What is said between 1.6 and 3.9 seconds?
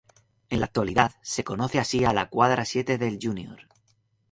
así a la cuadra siete del Jr.